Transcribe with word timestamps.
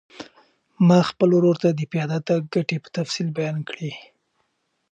ما 0.87 0.99
خپل 1.09 1.29
ورور 1.33 1.55
ته 1.63 1.69
د 1.71 1.81
پیاده 1.91 2.19
تګ 2.27 2.41
ګټې 2.55 2.77
په 2.83 2.89
تفصیل 2.97 3.27
بیان 3.37 3.57
کړې. 3.69 3.91